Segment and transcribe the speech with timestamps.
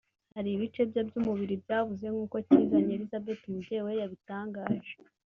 [0.35, 4.93] hari ibice bye by`umubiri byabuze; nk`uko Cyizanye Elisabeth umubyeyi we yabitangaje